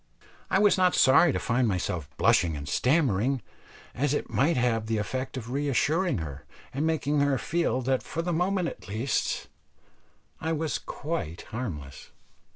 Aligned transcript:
I 0.49 0.57
was 0.57 0.79
not 0.79 0.95
sorry 0.95 1.31
to 1.31 1.37
find 1.37 1.67
myself 1.67 2.09
blushing 2.17 2.57
and 2.57 2.67
stammering, 2.67 3.43
as 3.93 4.15
it 4.15 4.31
might 4.31 4.57
have 4.57 4.87
the 4.87 4.97
effect 4.97 5.37
of 5.37 5.51
reassuring 5.51 6.17
her, 6.17 6.43
and 6.73 6.87
making 6.87 7.19
her 7.19 7.37
feel 7.37 7.83
that 7.83 8.01
for 8.01 8.23
the 8.23 8.33
moment 8.33 8.67
at 8.67 8.87
least 8.87 9.47
I 10.39 10.53
was 10.53 10.79
quite 10.79 11.43
harmless. 11.51 12.09